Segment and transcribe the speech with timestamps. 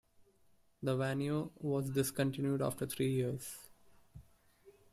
[0.81, 3.69] The Vaneo was discontinued after three years.